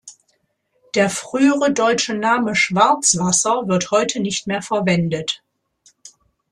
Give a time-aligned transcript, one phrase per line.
[0.95, 5.43] Der frühere deutsche Name "Schwarzwasser" wird heute nicht mehr verwendet.